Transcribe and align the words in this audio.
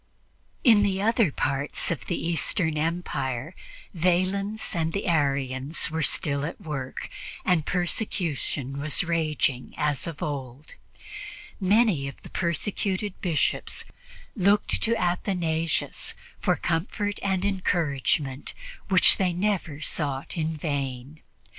In 0.63 0.81
the 0.81 0.99
other 0.99 1.31
parts 1.31 1.91
of 1.91 2.07
the 2.07 2.17
Eastern 2.17 2.75
empire 2.75 3.53
Valens 3.93 4.73
and 4.75 4.93
the 4.93 5.05
Arians 5.05 5.91
were 5.91 6.01
still 6.01 6.43
at 6.43 6.59
work, 6.59 7.07
and 7.45 7.67
persecution 7.67 8.79
was 8.79 9.03
raging 9.03 9.75
as 9.77 10.07
of 10.07 10.23
old. 10.23 10.73
Many 11.59 12.07
of 12.07 12.19
the 12.23 12.31
persecuted 12.31 13.21
Bishops 13.21 13.85
looked 14.35 14.81
to 14.81 14.95
Athanasius 14.99 16.15
for 16.39 16.55
the 16.55 16.61
comfort 16.61 17.19
and 17.21 17.45
encouragement 17.45 18.55
which 18.89 19.17
they 19.17 19.31
never 19.33 19.81
sought 19.81 20.35
in 20.35 20.57
vain. 20.57 21.21